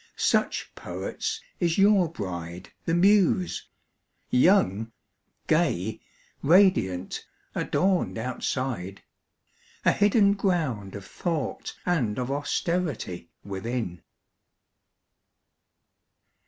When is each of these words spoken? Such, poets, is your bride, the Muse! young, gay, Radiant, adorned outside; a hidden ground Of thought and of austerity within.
Such, 0.17 0.73
poets, 0.73 1.39
is 1.59 1.77
your 1.77 2.09
bride, 2.09 2.71
the 2.85 2.95
Muse! 2.95 3.67
young, 4.31 4.91
gay, 5.45 5.99
Radiant, 6.41 7.23
adorned 7.53 8.17
outside; 8.17 9.03
a 9.85 9.91
hidden 9.91 10.33
ground 10.33 10.95
Of 10.95 11.05
thought 11.05 11.75
and 11.85 12.17
of 12.17 12.31
austerity 12.31 13.29
within. 13.43 14.01